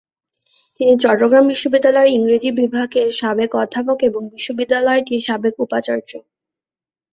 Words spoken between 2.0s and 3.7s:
ইংরেজি বিভাগের সাবেক